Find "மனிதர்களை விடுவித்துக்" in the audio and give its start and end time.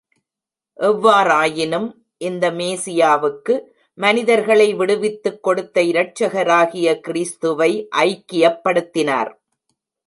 3.93-5.43